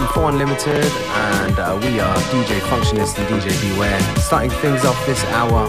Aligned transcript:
from 0.00 0.08
4 0.14 0.30
Unlimited, 0.30 0.84
and 0.84 1.58
uh, 1.58 1.78
we 1.82 2.00
are 2.00 2.16
DJ 2.32 2.58
Functionist 2.60 3.18
and 3.18 3.28
DJ 3.28 3.74
Beware. 3.74 4.00
Starting 4.16 4.50
things 4.50 4.84
off 4.84 4.96
this 5.06 5.22
hour 5.26 5.68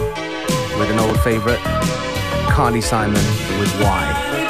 with 0.78 0.90
an 0.90 0.98
old 0.98 1.20
favorite, 1.20 1.60
Carly 2.48 2.80
Simon 2.80 3.24
with 3.58 3.70
Why. 3.80 4.41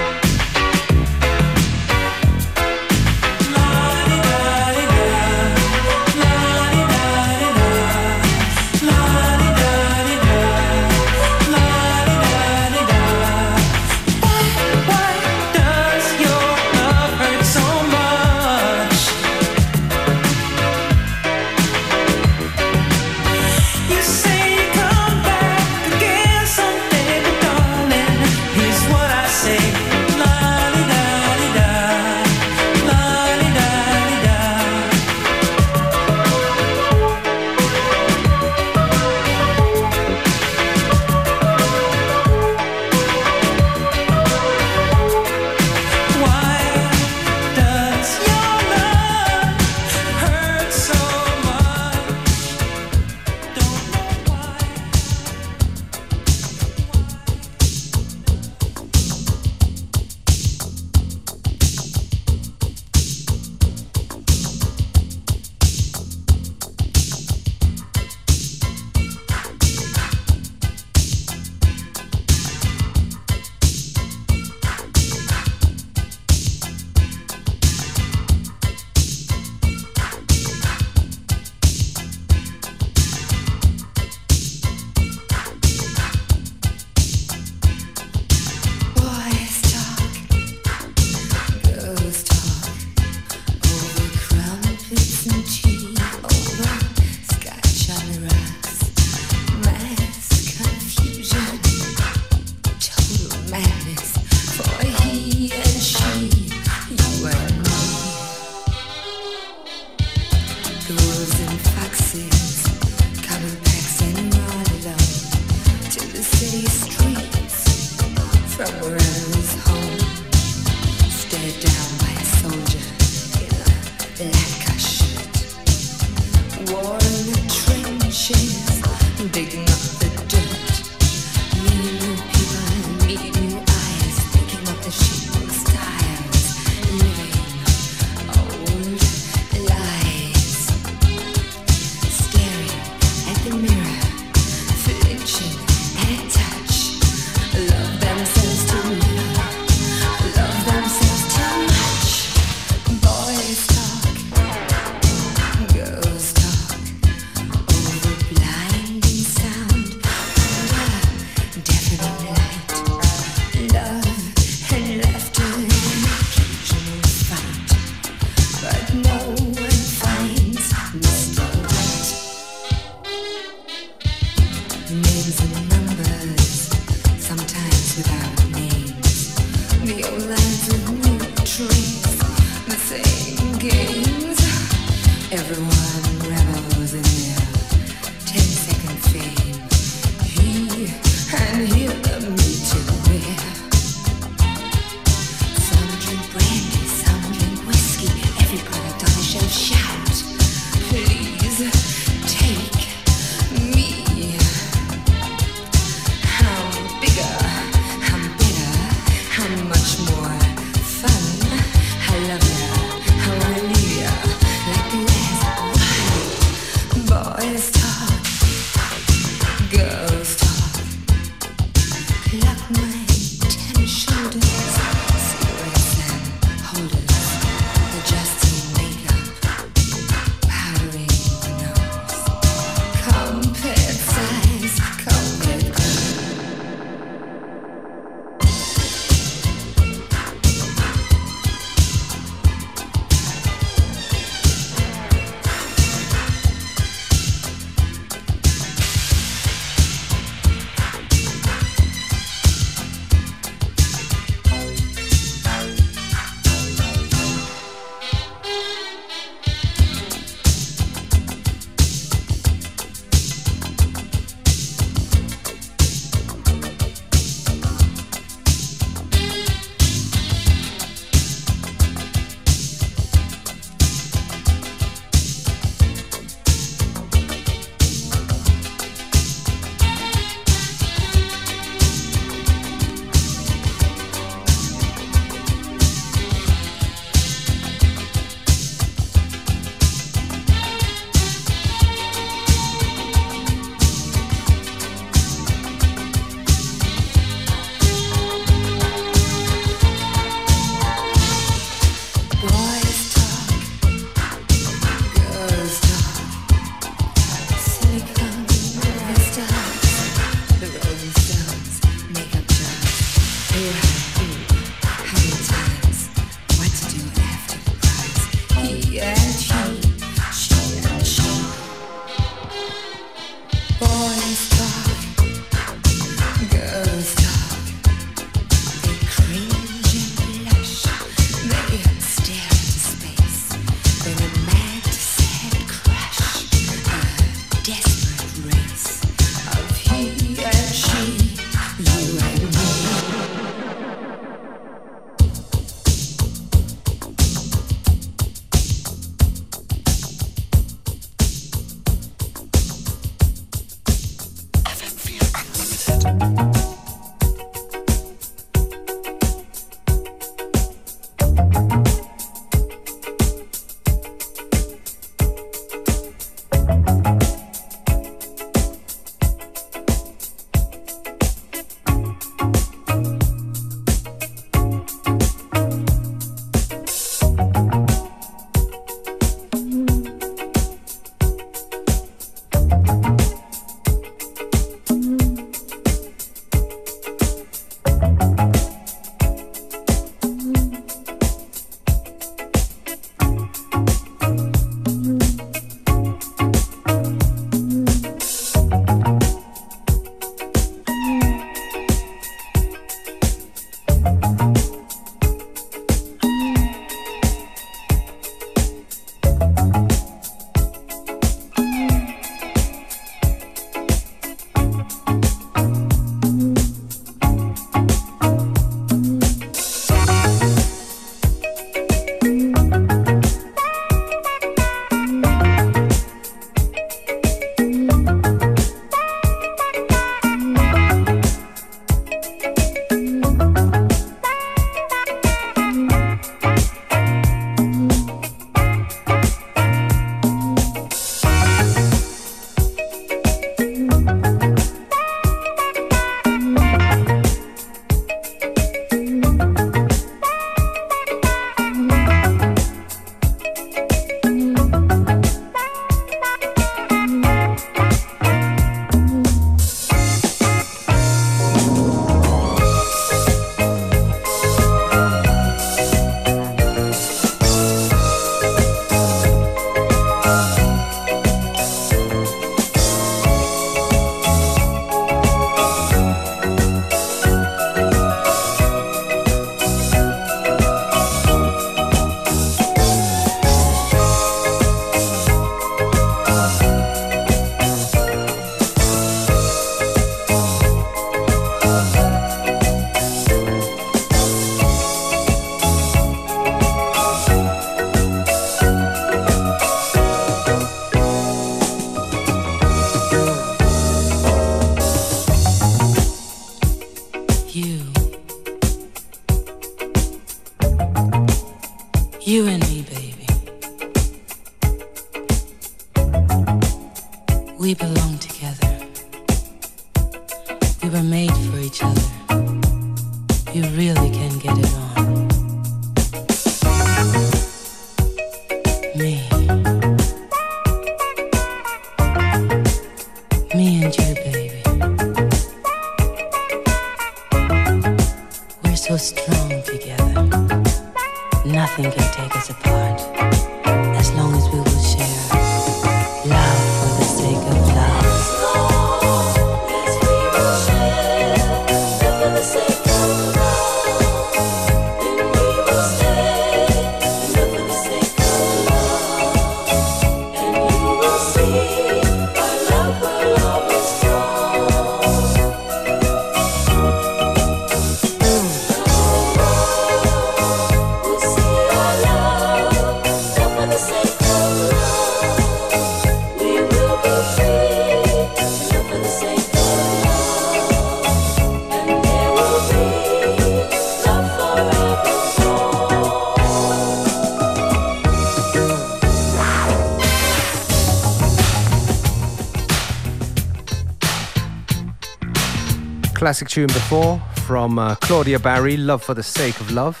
Classic 596.24 596.48
tune 596.48 596.68
before 596.68 597.20
from 597.44 597.78
uh, 597.78 597.96
Claudja 597.96 598.42
Barry, 598.42 598.78
Love 598.78 599.02
for 599.02 599.12
the 599.12 599.22
Sake 599.22 599.60
of 599.60 599.70
Love. 599.72 600.00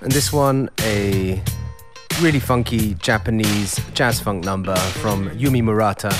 And 0.00 0.10
this 0.10 0.32
one, 0.32 0.68
a 0.80 1.40
really 2.20 2.40
funky 2.40 2.94
Japanese 2.94 3.80
jazz 3.94 4.18
funk 4.18 4.44
number 4.44 4.74
from 4.74 5.30
Yumi 5.30 5.62
Murata, 5.62 6.12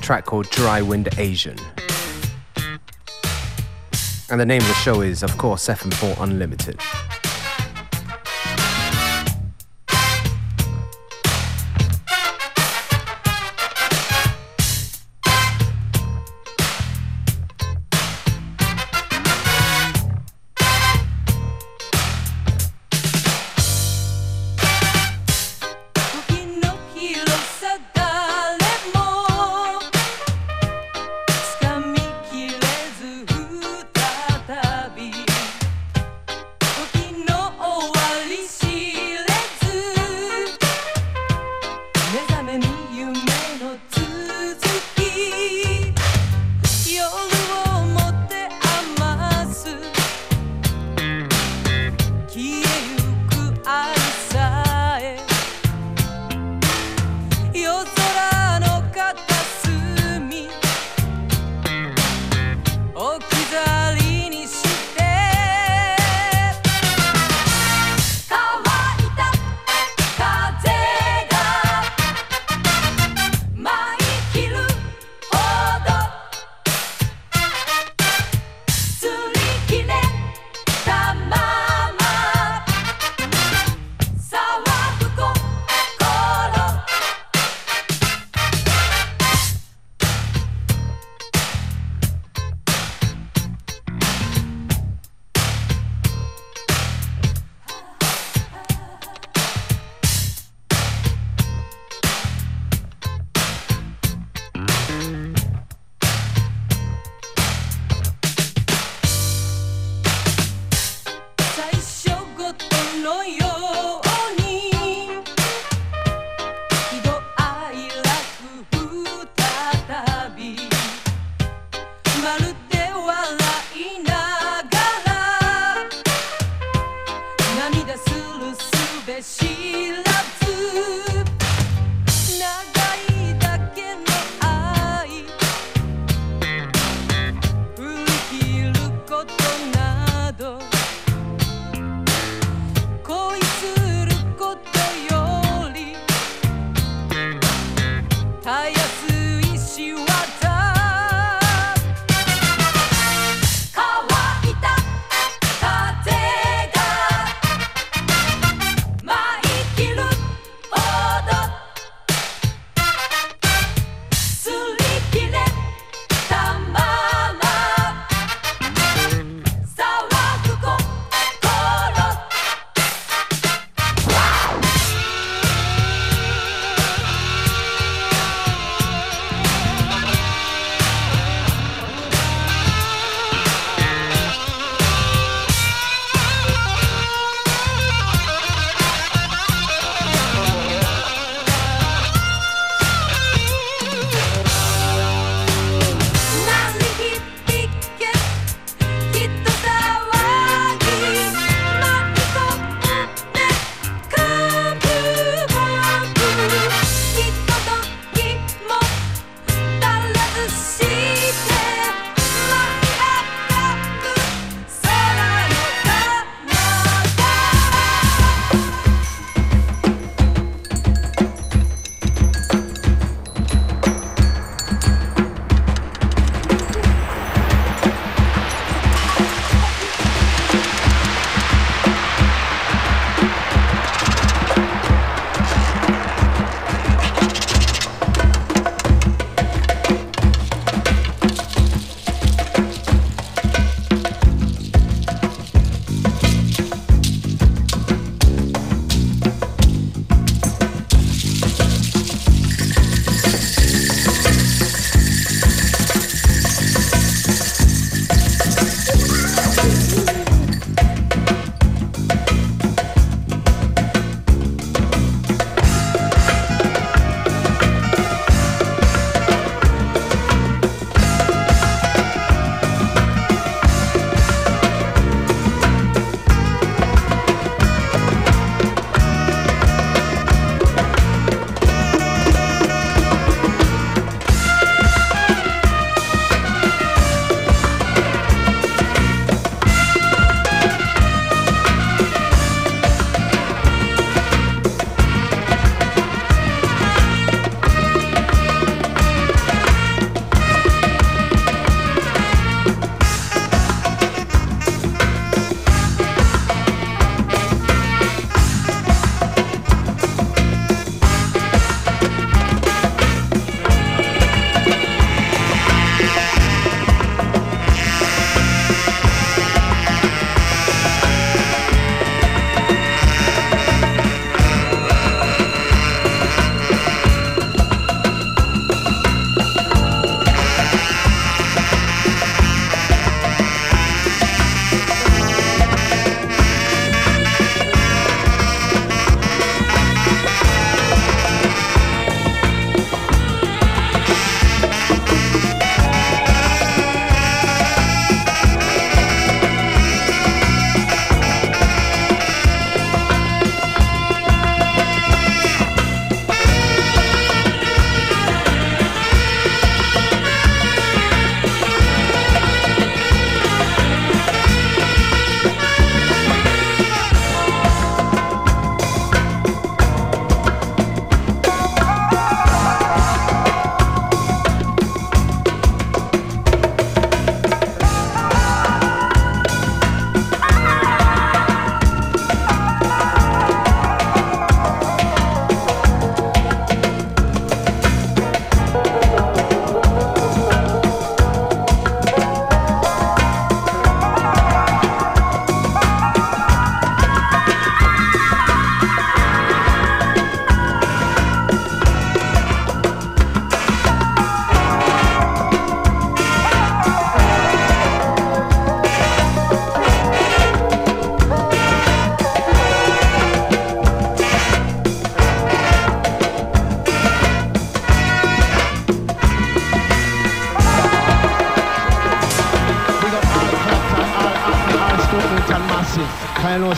track 0.00 0.24
called 0.24 0.50
Dry 0.50 0.82
Wind 0.82 1.08
Asian. 1.18 1.56
And 4.28 4.40
the 4.40 4.44
name 4.44 4.60
of 4.60 4.66
the 4.66 4.74
show 4.74 5.02
is, 5.02 5.22
of 5.22 5.38
course, 5.38 5.68
FM4 5.68 6.20
Unlimited. 6.20 6.80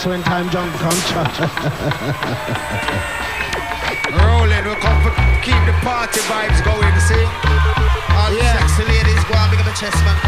Kind 0.03 0.19
when 0.19 0.23
time 0.25 0.51
jump 0.51 0.75
come 0.83 0.91
Rolling, 4.19 4.65
we 4.67 4.75
come 4.83 4.99
for 4.99 5.15
keep 5.47 5.55
the 5.63 5.73
party 5.87 6.19
vibes 6.27 6.59
going, 6.65 6.91
see? 6.99 7.23
All 8.11 8.35
the 8.35 8.43
sexy 8.43 8.83
ladies 8.83 9.23
go 9.31 9.35
and 9.39 9.51
big 9.53 9.61
up 9.61 9.71
a 9.71 9.75
chest 9.79 9.95
man, 10.03 10.22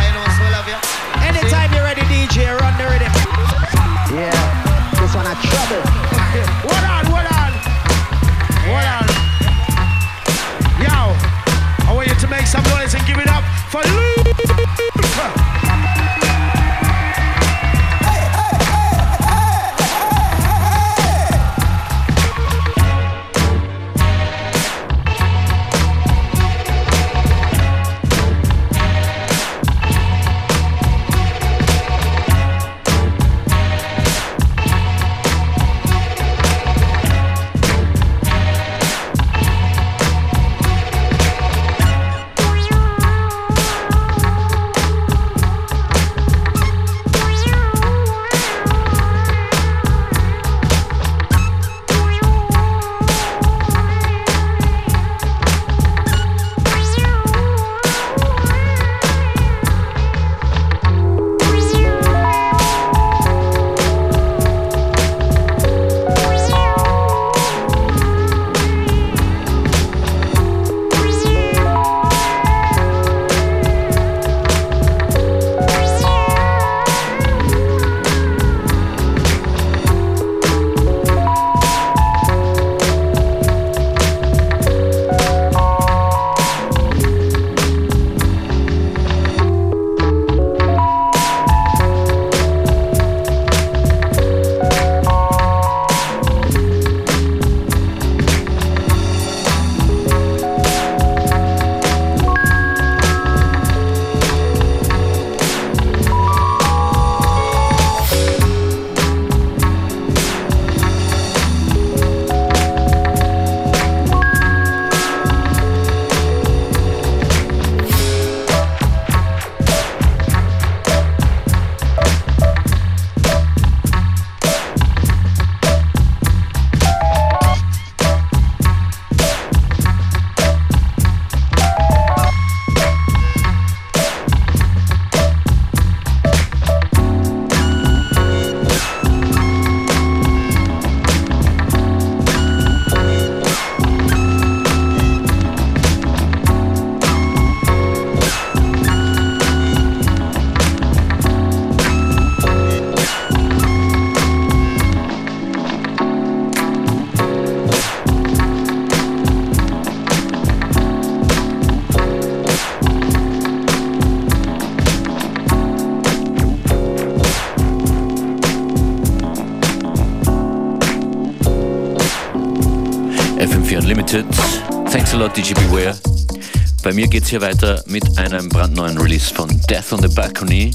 mir 176.94 177.09
geht's 177.09 177.28
hier 177.28 177.40
weiter 177.40 177.83
mit 177.87 178.18
einem 178.18 178.48
brandneuen 178.48 178.96
Release 178.98 179.35
von 179.35 179.48
Death 179.68 179.92
on 179.92 180.00
the 180.00 180.14
Balcony, 180.14 180.70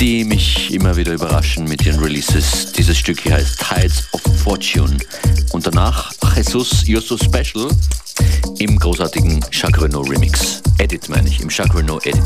die 0.00 0.24
mich 0.24 0.74
immer 0.74 0.96
wieder 0.96 1.12
überraschen 1.12 1.64
mit 1.64 1.86
ihren 1.86 2.00
Releases. 2.00 2.72
Dieses 2.72 2.98
Stück 2.98 3.20
hier 3.20 3.34
heißt 3.34 3.60
Tides 3.60 4.08
of 4.12 4.20
Fortune. 4.42 4.96
Und 5.52 5.66
danach 5.66 6.12
Jesus 6.34 6.82
You're 6.82 7.00
So 7.00 7.16
Special 7.16 7.68
im 8.58 8.76
großartigen 8.76 9.44
Jacques 9.52 9.80
Renault 9.80 10.10
Remix. 10.10 10.62
Edit 10.78 11.08
meine 11.08 11.28
ich, 11.28 11.40
im 11.40 11.48
Jacques 11.48 11.76
Renault 11.76 12.04
Edit. 12.06 12.24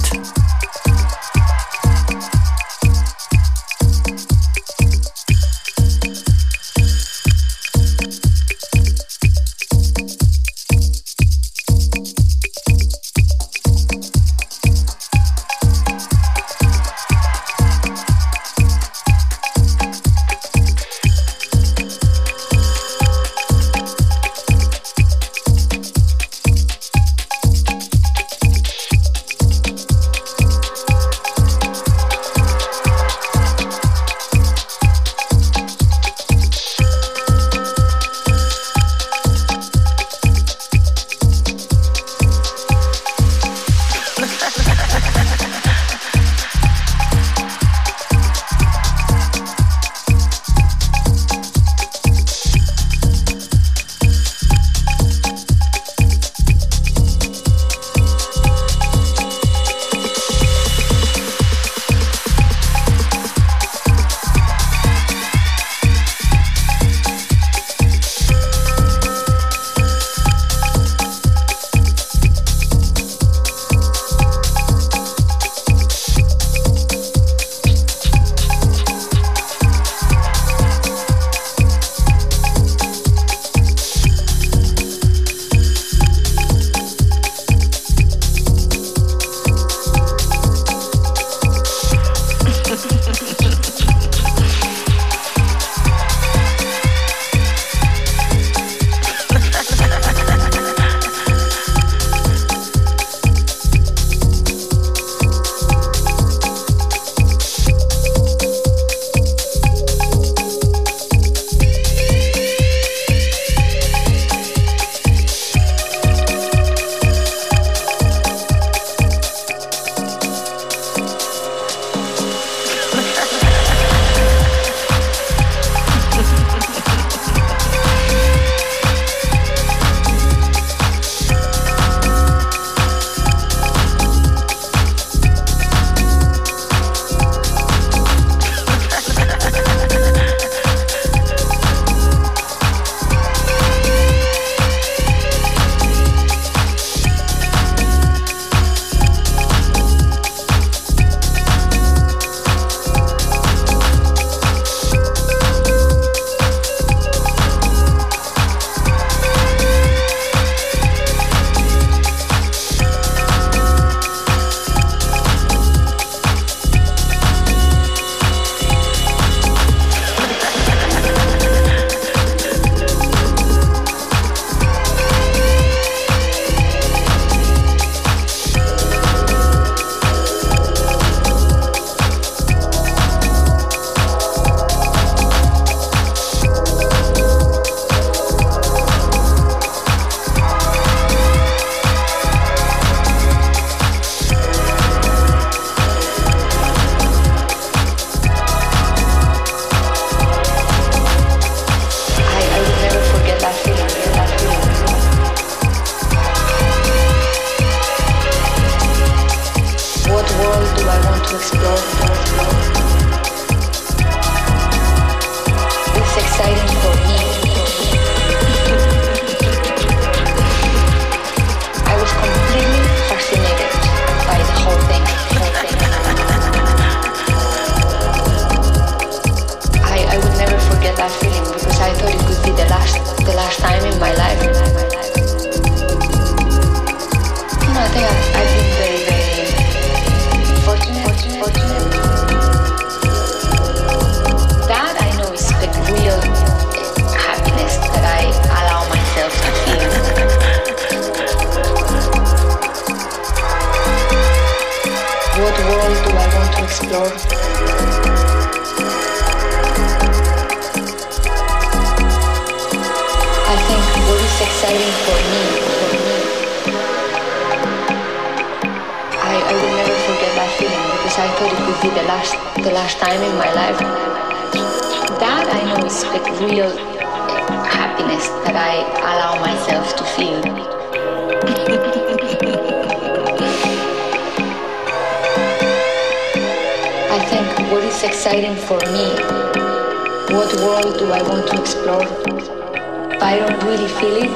I 291.14 291.22
want 291.28 291.46
to 291.46 291.60
explore. 291.60 292.02
If 292.02 293.22
I 293.22 293.38
don't 293.38 293.62
really 293.62 293.86
feel 293.86 294.16
it, 294.16 294.30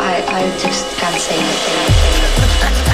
I, 0.00 0.14
I 0.26 0.58
just 0.58 0.84
can't 0.98 1.20
say 1.20 1.38
anything. 1.38 2.93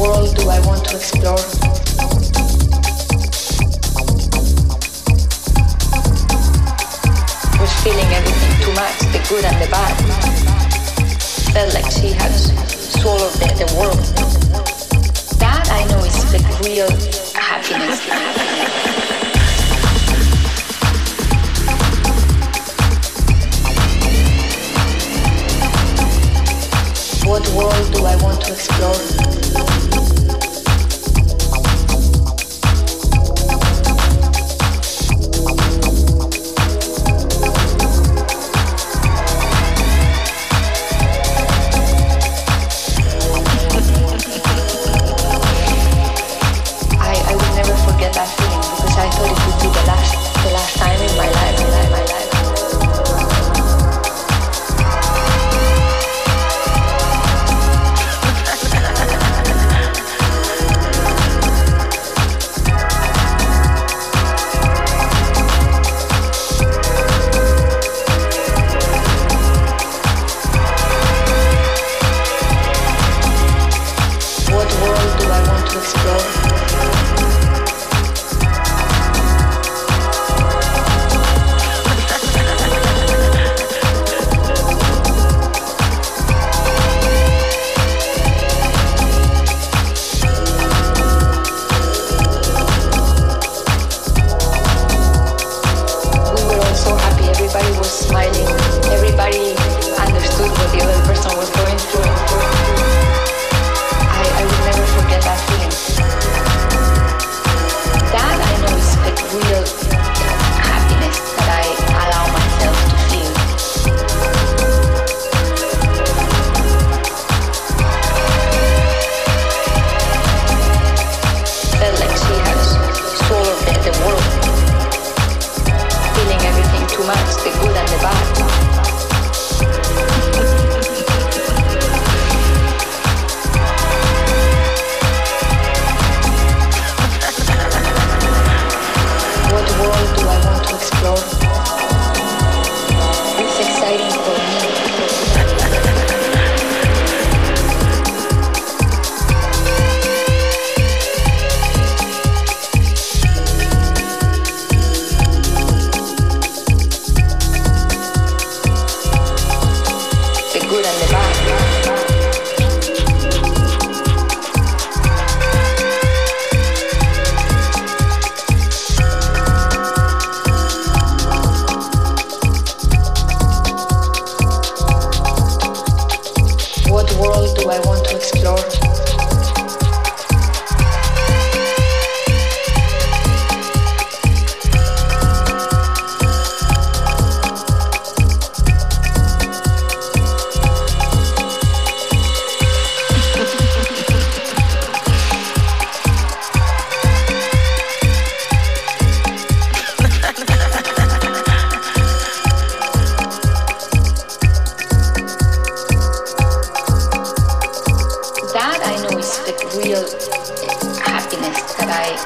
world 0.00 0.34
do 0.34 0.48
I 0.48 0.58
want 0.66 0.82
to 0.86 0.96
explore? 0.96 1.36
Feeling 7.84 8.12
everything 8.12 8.54
too 8.64 8.72
much, 8.74 8.98
the 9.12 9.20
good 9.28 9.44
and 9.44 9.56
the 9.60 9.68
bad. 9.70 9.96
Felt 11.52 11.74
like 11.74 11.90
she 11.92 12.08
swallowed 12.98 13.32
the 13.60 13.68
world. 13.78 14.04
That 15.38 15.68
I 15.70 15.84
know 15.90 16.04
is 16.04 16.32
the 16.32 16.40
real 16.64 16.90
happiness. 17.34 18.00
What 27.24 27.48
world 27.50 27.92
do 27.94 28.04
I 28.04 28.16
want 28.22 28.40
to 28.42 28.52
explore? 28.52 29.79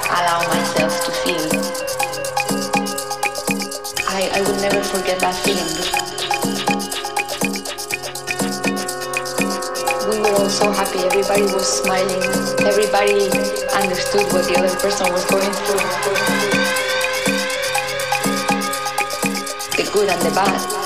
Allow 0.09 0.40
myself 0.48 1.04
to 1.04 1.12
feel. 1.22 1.48
I, 4.09 4.30
I 4.35 4.40
will 4.42 4.61
never 4.61 4.83
forget 4.83 5.18
that 5.20 5.35
feeling. 5.44 5.70
We 10.11 10.20
were 10.20 10.37
all 10.38 10.50
so 10.50 10.70
happy, 10.70 10.98
everybody 11.00 11.42
was 11.42 11.66
smiling, 11.83 12.22
everybody 12.66 13.30
understood 13.72 14.33
what 14.33 14.46
the 14.46 14.57
other 14.59 14.74
person 14.76 15.12
was 15.12 15.24
going 15.26 15.52
through. 15.64 15.83
The 19.76 19.90
good 19.92 20.09
and 20.09 20.22
the 20.22 20.30
bad. 20.35 20.84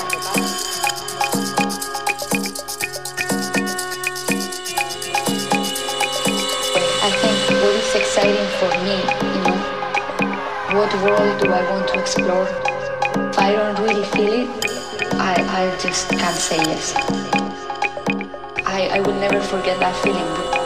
What 10.79 10.93
world 11.03 11.41
do 11.41 11.51
I 11.51 11.69
want 11.69 11.89
to 11.89 11.99
explore? 11.99 12.47
If 12.47 13.37
I 13.37 13.51
don't 13.51 13.77
really 13.79 14.05
feel 14.05 14.31
it, 14.31 14.49
I, 15.15 15.35
I 15.35 15.77
just 15.77 16.07
can't 16.09 16.37
say 16.37 16.55
yes. 16.55 16.93
I, 18.65 18.87
I 18.93 19.01
will 19.01 19.19
never 19.19 19.41
forget 19.41 19.77
that 19.81 19.93
feeling. 20.01 20.58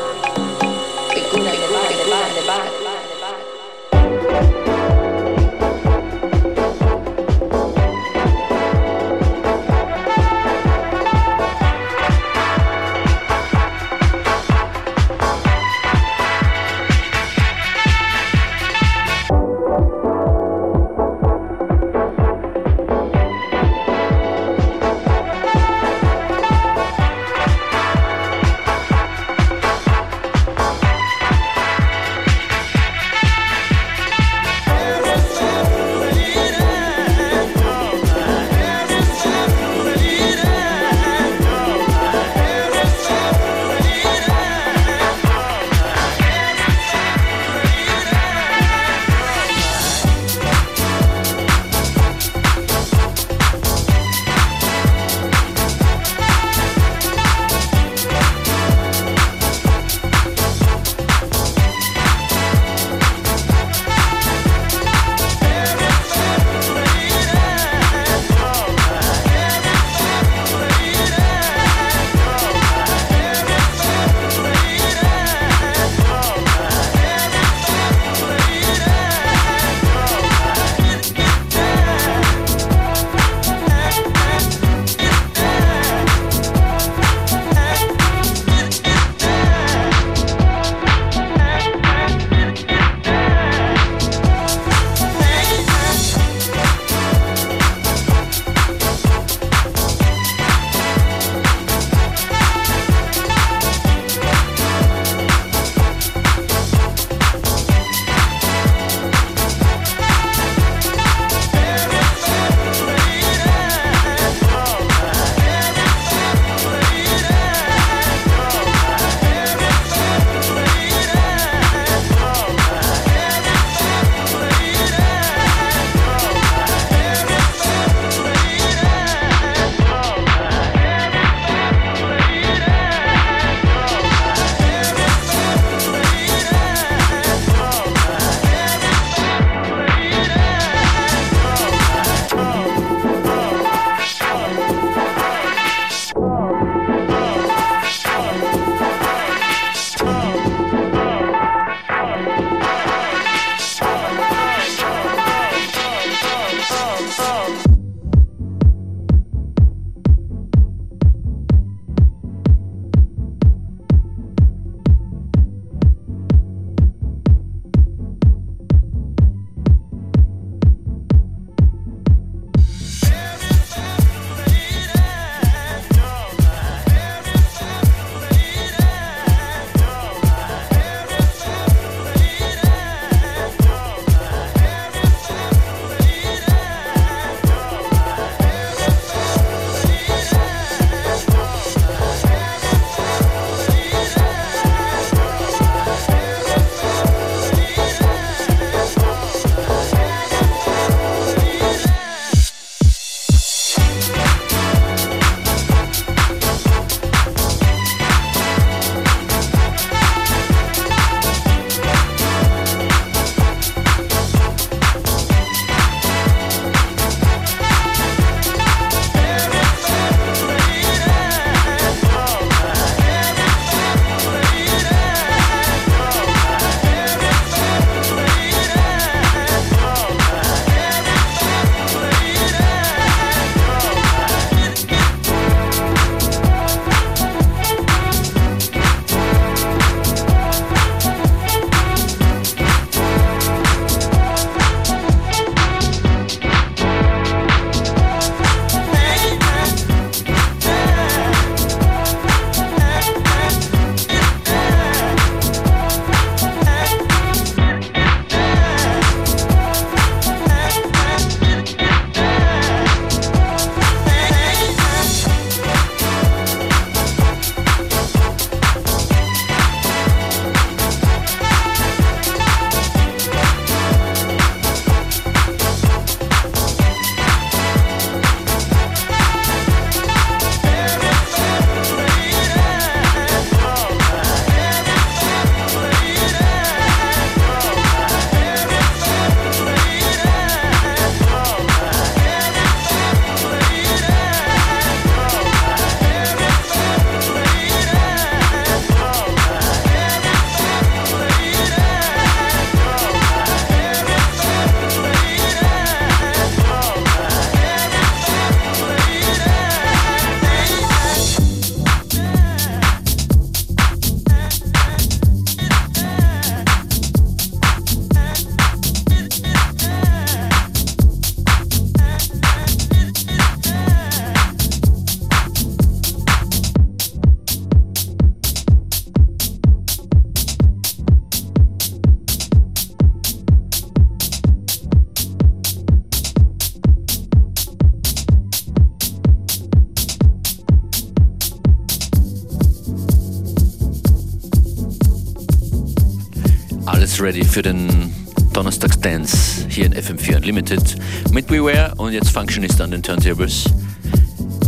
Ready 347.33 347.45
für 347.45 347.61
den 347.63 348.13
Donnerstags 348.53 348.99
Dance 348.99 349.65
hier 349.67 349.85
in 349.85 349.93
FM4 349.93 350.37
Unlimited 350.37 350.95
mit 351.31 351.47
Beware 351.47 351.93
und 351.97 352.13
jetzt 352.13 352.29
Functionist 352.29 352.79
an 352.79 352.91
den 352.91 353.01
Turntables. 353.01 353.65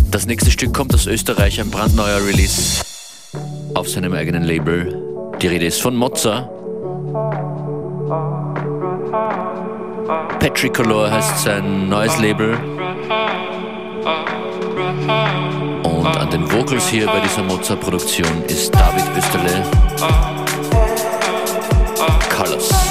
Das 0.09 0.26
nächste 0.26 0.49
Stück 0.49 0.74
kommt 0.74 0.93
aus 0.93 1.05
Österreich, 1.05 1.59
ein 1.61 1.70
brandneuer 1.70 2.26
Release 2.26 2.84
auf 3.76 3.88
seinem 3.88 4.13
eigenen 4.13 4.43
Label. 4.43 4.99
Die 5.41 5.47
Rede 5.47 5.66
ist 5.66 5.82
von 5.82 5.95
Mozza. 5.95 6.49
Petricolor 10.39 11.11
heißt 11.11 11.43
sein 11.43 11.88
neues 11.89 12.18
Label. 12.20 12.57
Und 15.84 16.07
an 16.07 16.30
den 16.32 16.51
Vocals 16.51 16.88
hier 16.88 17.05
bei 17.05 17.20
dieser 17.20 17.43
Mozart-Produktion 17.43 18.43
ist 18.47 18.74
David 18.74 19.03
Österle. 19.16 20.45
Colors. 22.36 22.85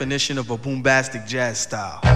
Definition 0.00 0.38
of 0.38 0.50
a 0.50 0.56
boombastic 0.56 1.26
jazz 1.26 1.58
style. 1.58 2.09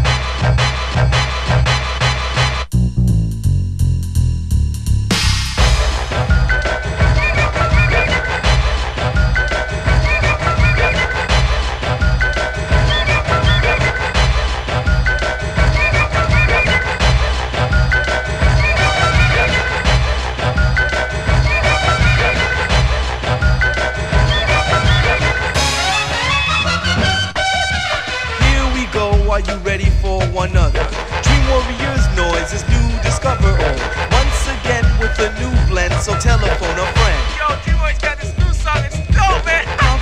so 36.05 36.13
telephone 36.21 36.77
a 36.77 36.87
friend. 37.01 37.25
Yo, 37.41 37.49
T-Boy's 37.65 37.97
got 37.97 38.21
this 38.21 38.37
new 38.37 38.53
song, 38.53 38.77
it's 38.85 39.01
dope, 39.09 39.41
man. 39.49 39.65
I'll 39.81 39.97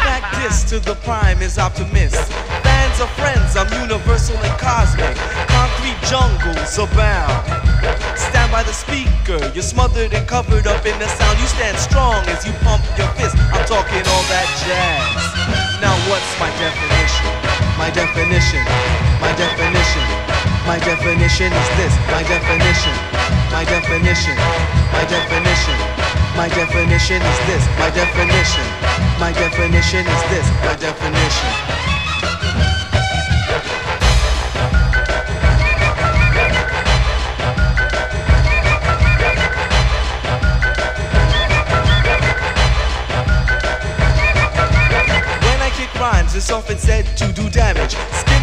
to 0.67 0.83
the 0.83 0.99
prime 1.07 1.39
is 1.39 1.59
optimist. 1.63 2.19
Fans 2.67 2.99
are 2.99 3.13
friends, 3.15 3.55
I'm 3.55 3.71
universal 3.79 4.35
and 4.43 4.59
cosmic. 4.59 5.15
Concrete 5.47 5.95
jungles 6.11 6.75
abound. 6.75 7.31
Stand 8.19 8.51
by 8.51 8.67
the 8.67 8.75
speaker, 8.75 9.39
you're 9.55 9.63
smothered 9.63 10.13
and 10.13 10.27
covered 10.27 10.67
up 10.67 10.83
in 10.83 10.99
the 10.99 11.07
sound. 11.07 11.39
You 11.39 11.47
stand 11.47 11.79
strong 11.79 12.19
as 12.27 12.43
you 12.43 12.51
pump 12.67 12.83
your 12.99 13.07
fist. 13.15 13.39
I'm 13.55 13.63
talking 13.71 14.03
all 14.03 14.27
that 14.27 14.49
jazz. 14.67 15.23
Now 15.79 15.95
what's 16.11 16.35
my 16.43 16.51
definition? 16.59 17.31
My 17.79 17.95
definition, 17.95 18.67
my 19.23 19.31
definition, 19.39 20.07
my 20.67 20.83
definition 20.83 21.55
is 21.55 21.69
this. 21.79 21.95
My 22.11 22.27
definition, 22.27 22.95
my 23.55 23.63
definition 23.63 24.82
my 24.93 25.05
definition, 25.07 25.79
my 26.37 26.49
definition 26.49 27.21
is 27.23 27.39
this. 27.49 27.65
My 27.79 27.91
definition, 27.91 28.65
my 29.19 29.33
definition 29.33 30.07
is 30.07 30.23
this. 30.31 30.47
My 30.65 30.77
definition. 30.77 31.51
When 45.43 45.61
I 45.61 45.71
kick 45.75 45.95
rhymes, 46.01 46.35
it's 46.37 46.51
often 46.51 46.79
said 46.79 47.07
to 47.17 47.33
do 47.33 47.49
damage. 47.51 47.97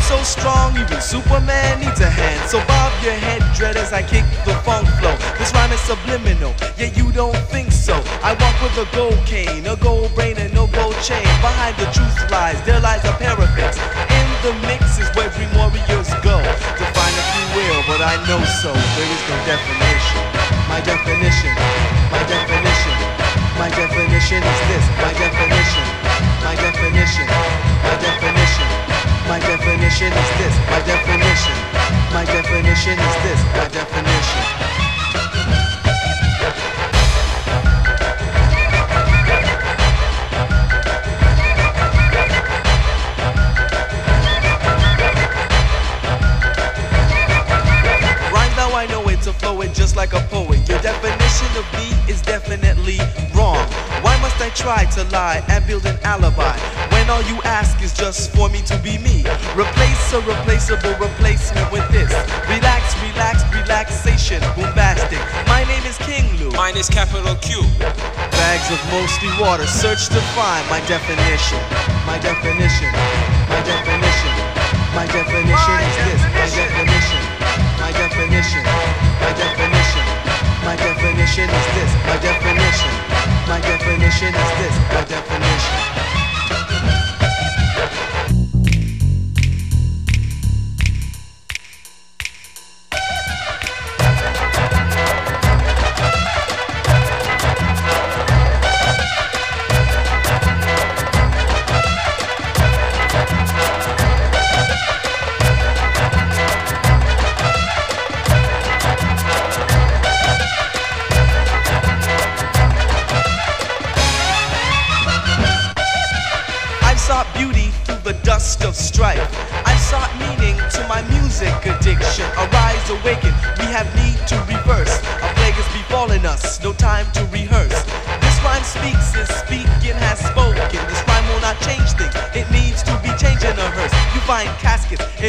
So 0.09 0.17
strong, 0.25 0.73
even 0.73 0.97
Superman 1.05 1.85
needs 1.85 2.01
a 2.01 2.09
hand. 2.09 2.41
So 2.49 2.57
bob 2.65 2.89
your 3.05 3.13
head, 3.13 3.45
dread, 3.53 3.77
as 3.77 3.93
I 3.93 4.01
kick 4.01 4.25
the 4.41 4.57
funk 4.65 4.89
flow. 4.97 5.13
This 5.37 5.53
rhyme 5.53 5.69
is 5.69 5.77
subliminal, 5.85 6.49
yet 6.81 6.97
you 6.97 7.13
don't 7.13 7.37
think 7.53 7.69
so. 7.69 7.93
I 8.25 8.33
walk 8.41 8.57
with 8.57 8.73
a 8.81 8.89
gold 8.97 9.21
cane, 9.29 9.69
a 9.69 9.77
gold 9.77 10.09
brain, 10.17 10.33
and 10.41 10.49
no 10.49 10.65
gold 10.73 10.97
chain. 11.05 11.21
Behind 11.45 11.77
the 11.77 11.85
truth 11.93 12.17
lies, 12.33 12.57
there 12.65 12.81
lies 12.81 13.05
a 13.05 13.13
parapet. 13.21 13.77
In 14.09 14.27
the 14.41 14.57
mix 14.65 14.97
is 14.97 15.05
where 15.13 15.29
dream 15.29 15.53
warriors 15.53 16.09
go. 16.25 16.41
To 16.41 16.85
find 16.97 17.13
if 17.13 17.29
you 17.37 17.45
will, 17.53 17.79
but 17.85 18.01
I 18.01 18.17
know 18.25 18.41
so. 18.65 18.73
There 18.73 19.09
is 19.13 19.23
no 19.29 19.37
definition. 19.45 20.25
My 20.65 20.81
definition, 20.81 21.53
my 22.09 22.25
definition, 22.25 22.97
my 23.61 23.69
definition 23.77 24.41
is 24.41 24.59
this. 24.73 24.85
My 25.05 25.13
definition, 25.21 25.85
my 26.41 26.57
definition, 26.57 27.29
my 27.85 27.93
definition, 28.01 28.69
my 29.29 29.39
definition 29.41 30.11
is 30.11 30.29
this. 30.41 30.55
My 30.71 30.81
definition, 30.89 31.53
my 32.11 32.25
definition 32.25 32.97
is 32.97 33.15
this. 33.21 33.39
My 33.53 33.67
definition. 33.69 34.43
Right 48.33 48.53
now 48.57 48.73
I 48.73 48.87
know 48.89 49.07
it 49.09 49.21
to 49.21 49.33
flow 49.33 49.61
it 49.61 49.75
just 49.75 49.95
like 49.95 50.13
a 50.13 50.21
poet. 50.31 50.67
Your 50.67 50.79
definition 50.79 51.51
of 51.55 51.65
me 51.77 52.11
is 52.11 52.23
definitely 52.23 52.97
wrong. 54.39 54.49
Why 54.49 54.55
must 54.55 54.61
I 54.61 54.63
try 54.63 54.85
to 54.95 55.11
lie 55.11 55.43
and 55.49 55.65
build 55.67 55.85
an 55.85 55.97
alibi 56.03 56.57
when 56.91 57.09
all 57.09 57.21
you 57.23 57.41
ask 57.43 57.81
is 57.81 57.93
just 57.93 58.31
for 58.35 58.49
me 58.49 58.61
to 58.63 58.77
be 58.79 58.97
me? 58.97 59.23
Replace 59.55 60.13
a 60.13 60.21
replaceable 60.21 60.95
replacement 60.99 61.71
with 61.71 61.87
this. 61.91 62.11
Relax, 62.47 62.95
relax, 63.03 63.43
relaxation, 63.53 64.41
bombastic. 64.55 65.19
My 65.47 65.63
name 65.65 65.83
is 65.85 65.97
King 65.99 66.25
Lou. 66.39 66.51
Mine 66.51 66.77
is 66.77 66.89
capital 66.89 67.35
Q. 67.41 67.61
Bags 68.31 68.71
of 68.71 68.79
mostly 68.91 69.29
water. 69.39 69.67
Search 69.67 70.07
to 70.09 70.21
find 70.35 70.63
my 70.69 70.79
definition. 70.87 71.59
My 72.07 72.17
definition. 72.19 72.91
My 73.49 73.61
definition. 73.63 74.35
My 74.95 75.05
definition 75.05 75.75
is 75.83 75.95
this. 76.07 76.21
My 76.35 76.47
definition. 76.47 77.23
My 77.79 77.91
definition. 77.91 78.63
My 79.19 79.31
definition. 79.35 80.05
My 80.63 80.75
definition 80.75 81.47
is 81.49 81.67
this. 81.75 81.91
My 82.07 82.17
definition. 82.21 83.18
My 83.49 83.59
definition 83.61 84.27
is 84.27 84.51
this. 84.59 84.77
My 84.93 85.03
definition. 85.05 85.88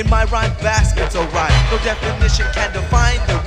In 0.01 0.09
my 0.09 0.25
rhyme 0.25 0.53
baskets, 0.63 1.15
alright. 1.15 1.53
No 1.71 1.77
definition 1.85 2.47
can 2.55 2.73
define, 2.73 3.21
definition? 3.29 3.40